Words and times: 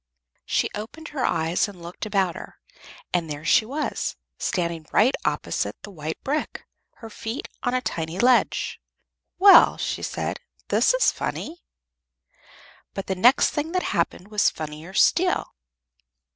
She 0.47 0.71
opened 0.73 1.09
her 1.09 1.23
eyes 1.23 1.67
and 1.67 1.79
looked 1.79 2.07
about 2.07 2.33
her, 2.33 2.57
and 3.13 3.29
there 3.29 3.45
she 3.45 3.67
was, 3.67 4.15
standing 4.39 4.87
right 4.91 5.13
opposite 5.25 5.75
the 5.83 5.91
white 5.91 6.19
brick, 6.23 6.65
her 6.95 7.09
feet 7.11 7.47
on 7.61 7.75
a 7.75 7.81
tiny 7.81 8.17
ledge. 8.17 8.81
"Well," 9.37 9.77
she 9.77 10.01
said, 10.01 10.39
"this 10.69 10.95
is 10.95 11.11
funny." 11.11 11.61
But 12.95 13.05
the 13.05 13.13
next 13.15 13.51
thing 13.51 13.73
that 13.73 13.83
happened 13.93 14.29
was 14.29 14.49
funnier 14.49 14.95
still. 14.95 15.53